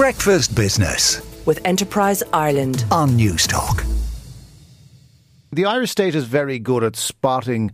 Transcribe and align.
Breakfast 0.00 0.56
Business 0.56 1.20
with 1.44 1.60
Enterprise 1.66 2.22
Ireland 2.32 2.86
on 2.90 3.10
Newstalk. 3.10 3.84
The 5.52 5.66
Irish 5.66 5.90
state 5.90 6.14
is 6.14 6.24
very 6.24 6.58
good 6.58 6.82
at 6.82 6.96
spotting 6.96 7.70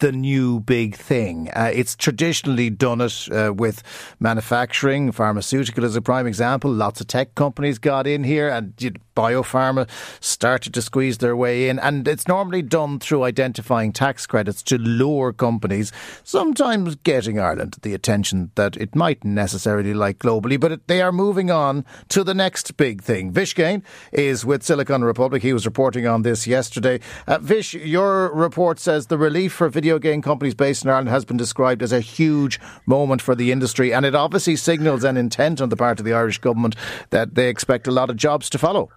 the 0.00 0.12
new 0.12 0.60
big 0.60 0.94
thing. 0.94 1.48
Uh, 1.56 1.70
it's 1.72 1.96
traditionally 1.96 2.68
done 2.68 3.00
it 3.00 3.28
uh, 3.32 3.54
with 3.56 3.82
manufacturing. 4.20 5.10
Pharmaceutical 5.10 5.84
is 5.84 5.96
a 5.96 6.02
prime 6.02 6.26
example. 6.26 6.70
Lots 6.70 7.00
of 7.00 7.06
tech 7.06 7.34
companies 7.34 7.78
got 7.78 8.06
in 8.06 8.24
here 8.24 8.50
and 8.50 8.74
you 8.78 8.90
know, 8.90 9.00
biopharma 9.20 9.86
started 10.20 10.72
to 10.72 10.80
squeeze 10.80 11.18
their 11.18 11.36
way 11.36 11.68
in. 11.68 11.78
And 11.78 12.08
it's 12.08 12.26
normally 12.26 12.62
done 12.62 12.98
through 12.98 13.24
identifying 13.24 13.92
tax 13.92 14.26
credits 14.26 14.62
to 14.62 14.78
lure 14.78 15.32
companies, 15.32 15.92
sometimes 16.24 16.94
getting 16.96 17.38
Ireland 17.38 17.76
the 17.82 17.92
attention 17.92 18.50
that 18.54 18.76
it 18.76 18.96
might 18.96 19.22
necessarily 19.22 19.92
like 19.92 20.18
globally. 20.18 20.58
But 20.58 20.72
it, 20.72 20.88
they 20.88 21.02
are 21.02 21.12
moving 21.12 21.50
on 21.50 21.84
to 22.08 22.24
the 22.24 22.34
next 22.34 22.76
big 22.78 23.02
thing. 23.02 23.30
Vish 23.30 23.54
Gain 23.54 23.82
is 24.12 24.46
with 24.46 24.62
Silicon 24.62 25.04
Republic. 25.04 25.42
He 25.42 25.52
was 25.52 25.66
reporting 25.66 26.06
on 26.06 26.22
this 26.22 26.46
yesterday. 26.46 27.00
Uh, 27.26 27.38
Vish, 27.38 27.74
your 27.74 28.32
report 28.34 28.78
says 28.78 29.06
the 29.06 29.18
relief 29.18 29.52
for 29.52 29.68
video 29.68 29.98
game 29.98 30.22
companies 30.22 30.54
based 30.54 30.84
in 30.84 30.90
Ireland 30.90 31.10
has 31.10 31.26
been 31.26 31.36
described 31.36 31.82
as 31.82 31.92
a 31.92 32.00
huge 32.00 32.58
moment 32.86 33.20
for 33.20 33.34
the 33.34 33.52
industry. 33.52 33.92
And 33.92 34.06
it 34.06 34.14
obviously 34.14 34.56
signals 34.56 35.04
an 35.04 35.18
intent 35.18 35.60
on 35.60 35.68
the 35.68 35.76
part 35.76 35.98
of 35.98 36.06
the 36.06 36.14
Irish 36.14 36.38
government 36.38 36.74
that 37.10 37.34
they 37.34 37.48
expect 37.48 37.86
a 37.86 37.90
lot 37.90 38.08
of 38.08 38.16
jobs 38.16 38.48
to 38.50 38.58
follow. 38.58 38.88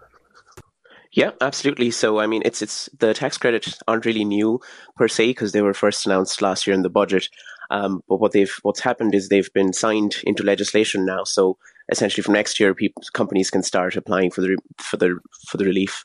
Yeah, 1.13 1.31
absolutely. 1.41 1.91
So, 1.91 2.20
I 2.20 2.26
mean, 2.26 2.41
it's 2.44 2.63
it's 2.63 2.90
the 2.98 3.13
tax 3.13 3.38
credits 3.38 3.80
aren't 3.88 4.05
really 4.05 4.26
new 4.26 4.59
per 4.95 5.08
se 5.08 5.27
because 5.27 5.52
they 5.52 5.62
were 5.62 5.76
first 5.76 6.05
announced 6.08 6.41
last 6.41 6.66
year 6.66 6.73
in 6.73 6.81
the 6.81 6.89
budget. 6.89 7.30
Um, 7.70 8.02
but 8.09 8.20
what 8.20 8.31
they've 8.31 8.53
what's 8.63 8.80
happened 8.80 9.13
is 9.13 9.30
they've 9.30 9.53
been 9.53 9.73
signed 9.73 10.16
into 10.23 10.44
legislation 10.44 11.05
now. 11.05 11.23
So 11.23 11.58
essentially, 11.91 12.23
from 12.23 12.34
next 12.34 12.59
year, 12.59 12.73
people, 12.73 13.03
companies 13.13 13.52
can 13.52 13.62
start 13.62 13.95
applying 13.95 14.31
for 14.31 14.41
the 14.41 14.58
for 14.77 14.98
the 14.98 15.20
for 15.48 15.58
the 15.58 15.66
relief. 15.66 16.03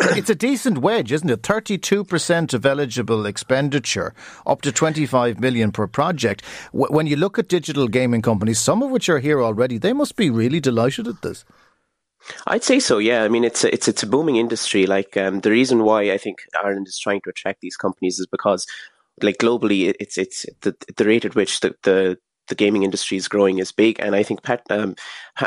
it's 0.00 0.30
a 0.30 0.34
decent 0.34 0.78
wedge, 0.78 1.10
isn't 1.10 1.30
it? 1.30 1.42
Thirty-two 1.42 2.04
percent 2.04 2.54
of 2.54 2.64
eligible 2.64 3.26
expenditure, 3.26 4.14
up 4.46 4.62
to 4.62 4.70
twenty-five 4.70 5.40
million 5.40 5.72
per 5.72 5.88
project. 5.88 6.44
When 6.72 7.08
you 7.08 7.16
look 7.16 7.36
at 7.38 7.48
digital 7.48 7.88
gaming 7.88 8.22
companies, 8.22 8.60
some 8.60 8.80
of 8.80 8.90
which 8.90 9.08
are 9.08 9.18
here 9.18 9.42
already, 9.42 9.78
they 9.78 9.92
must 9.92 10.14
be 10.14 10.30
really 10.30 10.60
delighted 10.60 11.08
at 11.08 11.22
this. 11.22 11.44
I'd 12.46 12.64
say 12.64 12.80
so. 12.80 12.98
Yeah, 12.98 13.24
I 13.24 13.28
mean 13.28 13.44
it's 13.44 13.64
a, 13.64 13.72
it's 13.72 13.88
it's 13.88 14.02
a 14.02 14.06
booming 14.06 14.36
industry. 14.36 14.86
Like 14.86 15.16
um, 15.16 15.40
the 15.40 15.50
reason 15.50 15.84
why 15.84 16.12
I 16.12 16.18
think 16.18 16.38
Ireland 16.62 16.88
is 16.88 16.98
trying 16.98 17.20
to 17.22 17.30
attract 17.30 17.60
these 17.60 17.76
companies 17.76 18.18
is 18.18 18.26
because, 18.26 18.66
like 19.22 19.38
globally, 19.38 19.94
it's 20.00 20.18
it's 20.18 20.46
the 20.62 20.74
the 20.96 21.04
rate 21.04 21.24
at 21.24 21.34
which 21.34 21.60
the 21.60 21.74
the 21.82 22.18
the 22.48 22.54
gaming 22.54 22.82
industry 22.82 23.16
is 23.16 23.28
growing 23.28 23.58
is 23.58 23.72
big. 23.72 23.98
And 24.00 24.14
I 24.14 24.22
think 24.22 24.42
Pat, 24.42 24.62
um, 24.70 24.96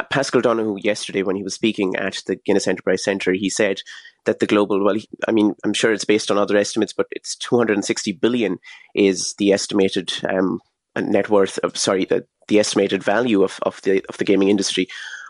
Paschal 0.10 0.42
Donohoe 0.42 0.78
yesterday, 0.78 1.24
when 1.24 1.36
he 1.36 1.44
was 1.44 1.54
speaking 1.54 1.96
at 1.96 2.22
the 2.26 2.36
Guinness 2.36 2.68
Enterprise 2.68 3.04
Centre, 3.04 3.34
he 3.34 3.50
said 3.50 3.82
that 4.26 4.40
the 4.40 4.48
global, 4.48 4.84
well, 4.84 4.96
he, 4.96 5.08
I 5.28 5.32
mean, 5.32 5.54
I'm 5.64 5.74
sure 5.74 5.94
it's 5.94 6.06
based 6.06 6.32
on 6.32 6.38
other 6.38 6.58
estimates, 6.58 6.94
but 6.94 7.08
it's 7.12 7.36
260 7.38 8.14
billion 8.14 8.58
is 8.96 9.36
the 9.38 9.54
estimated 9.54 10.12
um, 10.28 10.60
net 10.96 11.30
worth 11.30 11.60
of, 11.60 11.78
sorry, 11.78 12.06
the, 12.06 12.26
the 12.48 12.60
estimated 12.60 13.04
value 13.04 13.44
of, 13.44 13.60
of 13.64 13.82
the 13.84 14.04
of 14.10 14.18
the 14.18 14.26
gaming 14.26 14.50
industry 14.50 14.88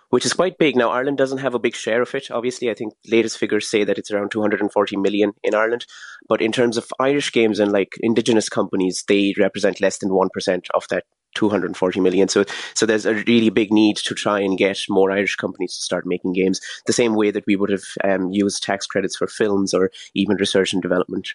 which 0.09 0.25
is 0.25 0.33
quite 0.33 0.57
big. 0.57 0.75
Now, 0.75 0.89
Ireland 0.89 1.17
doesn't 1.17 1.39
have 1.39 1.53
a 1.53 1.59
big 1.59 1.75
share 1.75 2.01
of 2.01 2.13
it. 2.15 2.31
Obviously, 2.31 2.69
I 2.69 2.73
think 2.73 2.93
latest 3.07 3.37
figures 3.37 3.69
say 3.69 3.83
that 3.83 3.97
it's 3.97 4.11
around 4.11 4.31
240 4.31 4.97
million 4.97 5.33
in 5.43 5.53
Ireland. 5.53 5.85
But 6.27 6.41
in 6.41 6.51
terms 6.51 6.77
of 6.77 6.91
Irish 6.99 7.31
games 7.31 7.59
and 7.59 7.71
like 7.71 7.93
indigenous 7.99 8.49
companies, 8.49 9.03
they 9.07 9.33
represent 9.37 9.81
less 9.81 9.97
than 9.97 10.09
1% 10.09 10.67
of 10.73 10.85
that 10.89 11.03
240 11.35 11.99
million. 11.99 12.27
So, 12.27 12.45
so 12.73 12.85
there's 12.85 13.05
a 13.05 13.15
really 13.25 13.49
big 13.49 13.71
need 13.71 13.97
to 13.97 14.15
try 14.15 14.39
and 14.39 14.57
get 14.57 14.79
more 14.89 15.11
Irish 15.11 15.35
companies 15.35 15.75
to 15.75 15.83
start 15.83 16.05
making 16.05 16.33
games 16.33 16.59
the 16.85 16.93
same 16.93 17.15
way 17.15 17.31
that 17.31 17.45
we 17.45 17.55
would 17.55 17.69
have 17.69 17.83
um, 18.03 18.31
used 18.31 18.63
tax 18.63 18.87
credits 18.87 19.17
for 19.17 19.27
films 19.27 19.73
or 19.73 19.91
even 20.15 20.37
research 20.37 20.73
and 20.73 20.81
development. 20.81 21.29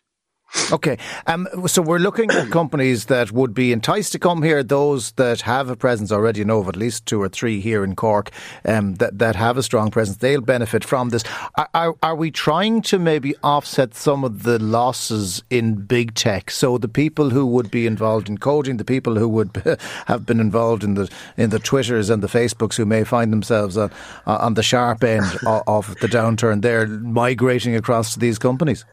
Okay, 0.70 0.98
um, 1.26 1.48
so 1.66 1.80
we're 1.80 1.98
looking 1.98 2.30
at 2.30 2.50
companies 2.50 3.06
that 3.06 3.32
would 3.32 3.54
be 3.54 3.72
enticed 3.72 4.12
to 4.12 4.18
come 4.18 4.42
here. 4.42 4.62
Those 4.62 5.12
that 5.12 5.42
have 5.42 5.70
a 5.70 5.76
presence 5.76 6.12
already, 6.12 6.40
you 6.40 6.44
know 6.44 6.60
of 6.60 6.68
at 6.68 6.76
least 6.76 7.06
two 7.06 7.22
or 7.22 7.28
three 7.28 7.60
here 7.60 7.82
in 7.82 7.96
Cork, 7.96 8.30
um, 8.64 8.96
that 8.96 9.18
that 9.18 9.36
have 9.36 9.56
a 9.56 9.62
strong 9.62 9.90
presence, 9.90 10.18
they'll 10.18 10.42
benefit 10.42 10.84
from 10.84 11.08
this. 11.08 11.24
Are, 11.56 11.68
are, 11.72 11.94
are, 12.02 12.14
we 12.14 12.30
trying 12.30 12.82
to 12.82 12.98
maybe 12.98 13.34
offset 13.42 13.94
some 13.94 14.24
of 14.24 14.42
the 14.42 14.58
losses 14.58 15.42
in 15.48 15.74
big 15.86 16.14
tech? 16.14 16.50
So 16.50 16.76
the 16.76 16.88
people 16.88 17.30
who 17.30 17.46
would 17.46 17.70
be 17.70 17.86
involved 17.86 18.28
in 18.28 18.36
coding, 18.36 18.76
the 18.76 18.84
people 18.84 19.16
who 19.16 19.28
would 19.28 19.78
have 20.06 20.26
been 20.26 20.40
involved 20.40 20.84
in 20.84 20.94
the 20.94 21.10
in 21.38 21.48
the 21.48 21.58
Twitters 21.58 22.10
and 22.10 22.22
the 22.22 22.28
Facebooks, 22.28 22.76
who 22.76 22.84
may 22.84 23.04
find 23.04 23.32
themselves 23.32 23.78
on 23.78 23.90
on 24.26 24.54
the 24.54 24.62
sharp 24.62 25.02
end 25.02 25.26
of, 25.46 25.62
of 25.66 25.94
the 26.00 26.08
downturn, 26.08 26.60
they're 26.60 26.86
migrating 26.86 27.74
across 27.74 28.12
to 28.12 28.18
these 28.18 28.38
companies. 28.38 28.84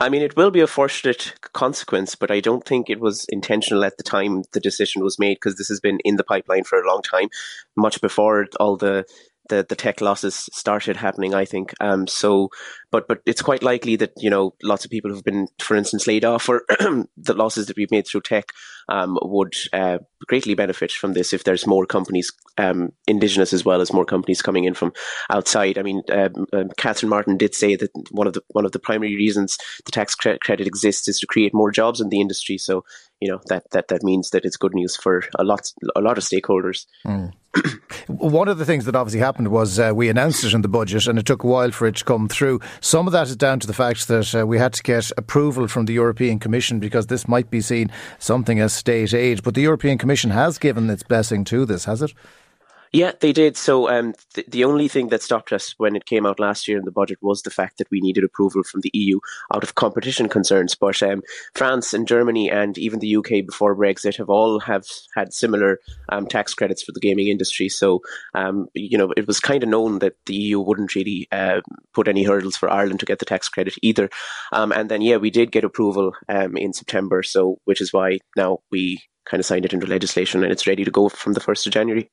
I 0.00 0.08
mean, 0.08 0.22
it 0.22 0.36
will 0.36 0.50
be 0.50 0.60
a 0.60 0.66
fortunate 0.66 1.34
consequence, 1.52 2.14
but 2.14 2.30
I 2.30 2.40
don't 2.40 2.64
think 2.64 2.90
it 2.90 3.00
was 3.00 3.24
intentional 3.28 3.84
at 3.84 3.96
the 3.96 4.02
time 4.02 4.42
the 4.52 4.60
decision 4.60 5.02
was 5.02 5.18
made 5.18 5.36
because 5.36 5.56
this 5.56 5.68
has 5.68 5.80
been 5.80 5.98
in 6.04 6.16
the 6.16 6.24
pipeline 6.24 6.64
for 6.64 6.80
a 6.80 6.86
long 6.86 7.02
time, 7.02 7.28
much 7.76 8.00
before 8.00 8.46
all 8.60 8.76
the 8.76 9.06
the, 9.48 9.64
the 9.68 9.76
tech 9.76 10.00
losses 10.00 10.48
started 10.52 10.96
happening, 10.96 11.34
I 11.34 11.44
think. 11.44 11.74
Um, 11.80 12.06
so, 12.06 12.50
but 12.90 13.06
but 13.08 13.20
it's 13.26 13.42
quite 13.42 13.62
likely 13.62 13.96
that 13.96 14.12
you 14.16 14.30
know 14.30 14.54
lots 14.62 14.84
of 14.84 14.90
people 14.90 15.10
who've 15.10 15.24
been, 15.24 15.48
for 15.58 15.76
instance, 15.76 16.06
laid 16.06 16.24
off 16.24 16.48
or 16.48 16.64
the 17.16 17.34
losses 17.34 17.66
that 17.66 17.76
we've 17.76 17.90
made 17.90 18.06
through 18.06 18.22
tech 18.22 18.52
um, 18.88 19.18
would 19.22 19.54
uh, 19.72 19.98
greatly 20.26 20.54
benefit 20.54 20.92
from 20.92 21.12
this 21.12 21.32
if 21.32 21.44
there's 21.44 21.66
more 21.66 21.86
companies, 21.86 22.32
um, 22.58 22.92
indigenous 23.06 23.52
as 23.52 23.64
well 23.64 23.80
as 23.80 23.92
more 23.92 24.04
companies 24.04 24.42
coming 24.42 24.64
in 24.64 24.74
from 24.74 24.92
outside. 25.30 25.78
I 25.78 25.82
mean, 25.82 26.02
um, 26.10 26.46
um, 26.52 26.70
Catherine 26.76 27.10
Martin 27.10 27.36
did 27.36 27.54
say 27.54 27.76
that 27.76 27.90
one 28.10 28.26
of 28.26 28.32
the 28.32 28.42
one 28.48 28.64
of 28.64 28.72
the 28.72 28.78
primary 28.78 29.16
reasons 29.16 29.58
the 29.84 29.92
tax 29.92 30.14
cre- 30.14 30.38
credit 30.40 30.66
exists 30.66 31.08
is 31.08 31.18
to 31.20 31.26
create 31.26 31.54
more 31.54 31.70
jobs 31.70 32.00
in 32.00 32.08
the 32.08 32.20
industry. 32.20 32.58
So 32.58 32.84
you 33.20 33.30
know 33.30 33.40
that 33.46 33.70
that 33.72 33.88
that 33.88 34.02
means 34.02 34.30
that 34.30 34.44
it's 34.44 34.56
good 34.56 34.74
news 34.74 34.96
for 34.96 35.24
a 35.38 35.44
lot 35.44 35.70
a 35.96 36.00
lot 36.00 36.18
of 36.18 36.24
stakeholders. 36.24 36.86
Mm. 37.06 37.32
One 38.06 38.48
of 38.48 38.58
the 38.58 38.64
things 38.64 38.84
that 38.84 38.96
obviously 38.96 39.20
happened 39.20 39.48
was 39.48 39.78
uh, 39.78 39.92
we 39.94 40.08
announced 40.08 40.44
it 40.44 40.54
in 40.54 40.62
the 40.62 40.68
budget, 40.68 41.06
and 41.06 41.18
it 41.18 41.26
took 41.26 41.42
a 41.42 41.46
while 41.46 41.70
for 41.70 41.86
it 41.86 41.96
to 41.96 42.04
come 42.04 42.28
through. 42.28 42.60
Some 42.80 43.06
of 43.06 43.12
that 43.12 43.28
is 43.28 43.36
down 43.36 43.60
to 43.60 43.66
the 43.66 43.72
fact 43.72 44.08
that 44.08 44.34
uh, 44.34 44.46
we 44.46 44.58
had 44.58 44.72
to 44.74 44.82
get 44.82 45.10
approval 45.16 45.68
from 45.68 45.86
the 45.86 45.94
European 45.94 46.38
Commission 46.38 46.80
because 46.80 47.06
this 47.06 47.28
might 47.28 47.50
be 47.50 47.60
seen 47.60 47.90
something 48.18 48.60
as 48.60 48.72
state 48.72 49.14
aid. 49.14 49.42
But 49.42 49.54
the 49.54 49.62
European 49.62 49.98
Commission 49.98 50.30
has 50.30 50.58
given 50.58 50.90
its 50.90 51.02
blessing 51.02 51.44
to 51.44 51.64
this, 51.64 51.84
has 51.84 52.02
it? 52.02 52.12
Yeah, 52.94 53.10
they 53.18 53.32
did. 53.32 53.56
So 53.56 53.88
um, 53.88 54.14
th- 54.34 54.46
the 54.46 54.62
only 54.62 54.86
thing 54.86 55.08
that 55.08 55.20
stopped 55.20 55.52
us 55.52 55.74
when 55.78 55.96
it 55.96 56.06
came 56.06 56.24
out 56.24 56.38
last 56.38 56.68
year 56.68 56.78
in 56.78 56.84
the 56.84 56.92
budget 56.92 57.18
was 57.20 57.42
the 57.42 57.50
fact 57.50 57.78
that 57.78 57.90
we 57.90 58.00
needed 58.00 58.22
approval 58.22 58.62
from 58.62 58.82
the 58.82 58.90
EU 58.94 59.18
out 59.52 59.64
of 59.64 59.74
competition 59.74 60.28
concerns. 60.28 60.76
But 60.76 61.02
um, 61.02 61.22
France 61.56 61.92
and 61.92 62.06
Germany 62.06 62.48
and 62.48 62.78
even 62.78 63.00
the 63.00 63.16
UK 63.16 63.44
before 63.44 63.74
Brexit 63.74 64.18
have 64.18 64.30
all 64.30 64.60
have 64.60 64.86
had 65.16 65.32
similar 65.32 65.80
um, 66.10 66.28
tax 66.28 66.54
credits 66.54 66.84
for 66.84 66.92
the 66.92 67.00
gaming 67.00 67.26
industry. 67.26 67.68
So 67.68 68.00
um, 68.32 68.68
you 68.74 68.96
know 68.96 69.12
it 69.16 69.26
was 69.26 69.40
kind 69.40 69.64
of 69.64 69.68
known 69.68 69.98
that 69.98 70.14
the 70.26 70.36
EU 70.36 70.60
wouldn't 70.60 70.94
really 70.94 71.26
uh, 71.32 71.62
put 71.94 72.06
any 72.06 72.22
hurdles 72.22 72.56
for 72.56 72.70
Ireland 72.70 73.00
to 73.00 73.06
get 73.06 73.18
the 73.18 73.24
tax 73.24 73.48
credit 73.48 73.74
either. 73.82 74.08
Um, 74.52 74.70
and 74.70 74.88
then 74.88 75.02
yeah, 75.02 75.16
we 75.16 75.30
did 75.30 75.50
get 75.50 75.64
approval 75.64 76.12
um, 76.28 76.56
in 76.56 76.72
September. 76.72 77.24
So 77.24 77.58
which 77.64 77.80
is 77.80 77.92
why 77.92 78.20
now 78.36 78.60
we 78.70 79.00
kind 79.24 79.40
of 79.40 79.46
signed 79.46 79.64
it 79.64 79.72
into 79.72 79.86
legislation 79.86 80.42
and 80.42 80.52
it's 80.52 80.66
ready 80.66 80.84
to 80.84 80.90
go 80.90 81.08
from 81.08 81.32
the 81.32 81.40
1st 81.40 81.66
of 81.66 81.72
January. 81.72 82.10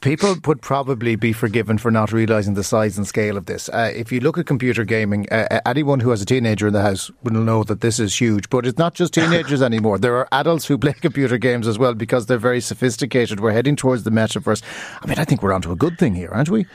People 0.00 0.36
would 0.46 0.60
probably 0.60 1.14
be 1.14 1.32
forgiven 1.32 1.78
for 1.78 1.90
not 1.90 2.12
realising 2.12 2.54
the 2.54 2.64
size 2.64 2.98
and 2.98 3.06
scale 3.06 3.36
of 3.36 3.46
this. 3.46 3.68
Uh, 3.68 3.92
if 3.94 4.10
you 4.10 4.20
look 4.20 4.36
at 4.36 4.46
computer 4.46 4.84
gaming, 4.84 5.26
uh, 5.30 5.46
uh, 5.50 5.60
anyone 5.66 6.00
who 6.00 6.10
has 6.10 6.20
a 6.20 6.26
teenager 6.26 6.66
in 6.66 6.72
the 6.72 6.82
house 6.82 7.10
will 7.22 7.32
know 7.32 7.62
that 7.64 7.80
this 7.80 8.00
is 8.00 8.18
huge. 8.20 8.50
But 8.50 8.66
it's 8.66 8.78
not 8.78 8.94
just 8.94 9.14
teenagers 9.14 9.62
anymore. 9.70 9.98
There 9.98 10.16
are 10.16 10.28
adults 10.32 10.66
who 10.66 10.78
play 10.78 10.94
computer 10.94 11.38
games 11.38 11.68
as 11.68 11.78
well 11.78 11.94
because 11.94 12.26
they're 12.26 12.38
very 12.38 12.60
sophisticated. 12.60 13.40
We're 13.40 13.52
heading 13.52 13.76
towards 13.76 14.02
the 14.02 14.10
metaverse. 14.10 14.62
I 15.00 15.06
mean, 15.06 15.18
I 15.18 15.24
think 15.24 15.42
we're 15.42 15.52
onto 15.52 15.70
a 15.70 15.76
good 15.76 15.98
thing 15.98 16.14
here, 16.14 16.30
aren't 16.32 16.50
we? 16.50 16.66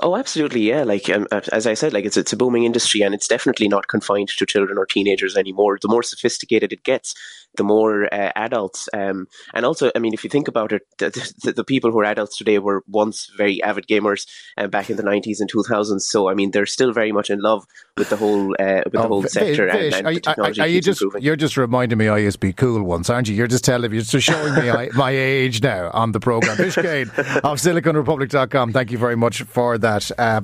Oh, 0.00 0.16
absolutely, 0.16 0.60
yeah. 0.60 0.82
Like 0.82 1.08
um, 1.08 1.26
as 1.30 1.66
I 1.66 1.74
said, 1.74 1.92
like 1.92 2.04
it's 2.04 2.16
it's 2.16 2.32
a 2.32 2.36
booming 2.36 2.64
industry, 2.64 3.00
and 3.00 3.14
it's 3.14 3.28
definitely 3.28 3.68
not 3.68 3.88
confined 3.88 4.28
to 4.28 4.46
children 4.46 4.76
or 4.76 4.84
teenagers 4.84 5.36
anymore. 5.36 5.78
The 5.80 5.88
more 5.88 6.02
sophisticated 6.02 6.72
it 6.72 6.84
gets, 6.84 7.14
the 7.56 7.64
more 7.64 8.12
uh, 8.12 8.32
adults. 8.36 8.88
Um, 8.92 9.26
and 9.54 9.64
also, 9.64 9.90
I 9.94 9.98
mean, 9.98 10.12
if 10.12 10.22
you 10.22 10.28
think 10.28 10.48
about 10.48 10.72
it, 10.72 10.82
the, 10.98 11.10
the, 11.42 11.52
the, 11.52 11.64
people 11.64 11.90
who 11.90 12.00
are 12.00 12.04
adults 12.04 12.36
today 12.36 12.58
were 12.58 12.84
once 12.86 13.30
very 13.36 13.62
avid 13.62 13.86
gamers 13.86 14.26
uh, 14.58 14.66
back 14.66 14.90
in 14.90 14.98
the 14.98 15.02
nineties 15.02 15.40
and 15.40 15.48
two 15.48 15.62
thousands. 15.62 16.06
So, 16.06 16.28
I 16.28 16.34
mean, 16.34 16.50
they're 16.50 16.66
still 16.66 16.92
very 16.92 17.12
much 17.12 17.30
in 17.30 17.40
love 17.40 17.64
with 17.96 18.10
the 18.10 18.16
whole 18.16 18.54
uh, 18.58 18.82
with 18.84 18.96
oh, 18.96 19.02
the 19.02 19.08
whole 19.08 19.22
v- 19.22 19.28
sector. 19.28 19.70
Vish, 19.70 19.94
and, 19.94 20.06
and 20.06 20.26
are, 20.26 20.34
are, 20.38 20.52
are 20.60 20.66
you 20.66 20.82
just 20.82 21.00
improving. 21.00 21.22
you're 21.22 21.36
just 21.36 21.56
reminding 21.56 21.96
me 21.96 22.08
I 22.08 22.18
used 22.18 22.36
to 22.36 22.46
be 22.46 22.52
cool 22.52 22.82
once, 22.82 23.08
aren't 23.08 23.28
you? 23.28 23.34
You're 23.34 23.46
just 23.46 23.64
telling 23.64 23.90
me, 23.90 23.96
you're 23.96 24.04
just 24.04 24.26
showing 24.26 24.54
me 24.54 24.70
I, 24.70 24.90
my 24.94 25.10
age 25.10 25.62
now 25.62 25.90
on 25.94 26.12
the 26.12 26.20
program. 26.20 26.58
Vish 26.58 26.76
Gain 26.76 27.08
of 27.08 27.14
SiliconRepublic.com. 27.16 28.72
Thank 28.72 28.90
you 28.90 28.98
very 28.98 29.16
much 29.16 29.42
for 29.42 29.78
that. 29.78 29.85
Uh, 29.86 30.40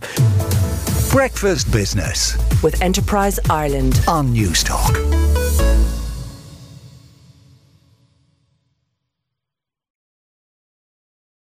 Breakfast 1.11 1.71
Business 1.73 2.37
with 2.62 2.81
Enterprise 2.81 3.41
Ireland 3.50 4.00
on 4.06 4.33
Newstalk. 4.33 5.42